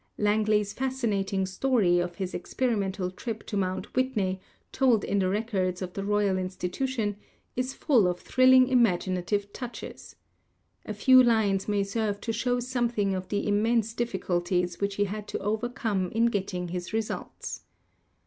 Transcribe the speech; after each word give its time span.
Langley's 0.17 0.73
fascinating 0.73 1.45
story 1.45 1.99
of 1.99 2.15
his 2.15 2.33
experimental 2.33 3.11
trip 3.11 3.45
to 3.45 3.55
Mount 3.55 3.93
Whitney, 3.95 4.41
told 4.71 5.03
in 5.03 5.19
the 5.19 5.29
records 5.29 5.79
of 5.79 5.93
the 5.93 6.03
Royal 6.03 6.37
Institu 6.37 6.87
tion, 6.87 7.17
is 7.55 7.75
full 7.75 8.07
of 8.07 8.19
thrilling 8.19 8.67
imaginative 8.67 9.53
touches. 9.53 10.15
A 10.87 10.93
few 10.95 11.21
lines 11.21 11.67
may 11.67 11.83
serve 11.83 12.19
to 12.21 12.33
show 12.33 12.59
something 12.59 13.13
of 13.13 13.27
the 13.29 13.47
immense 13.47 13.93
difficulties 13.93 14.81
which 14.81 14.95
he 14.95 15.03
had 15.03 15.27
to 15.27 15.37
overcome 15.37 16.09
in 16.09 16.25
getting 16.31 16.69
his 16.69 16.93
results. 16.93 17.61